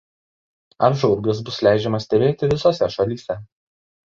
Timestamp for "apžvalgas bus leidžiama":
0.87-2.01